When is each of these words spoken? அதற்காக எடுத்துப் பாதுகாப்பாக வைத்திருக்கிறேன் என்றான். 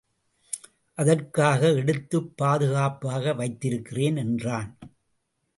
அதற்காக 0.97 1.73
எடுத்துப் 1.73 2.37
பாதுகாப்பாக 2.37 3.33
வைத்திருக்கிறேன் 3.33 4.17
என்றான். 4.17 4.77